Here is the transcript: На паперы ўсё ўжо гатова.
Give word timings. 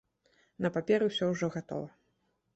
На 0.65 0.71
паперы 0.77 1.11
ўсё 1.11 1.29
ўжо 1.33 1.51
гатова. 1.59 1.89